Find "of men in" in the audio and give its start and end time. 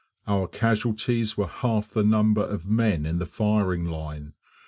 2.43-3.19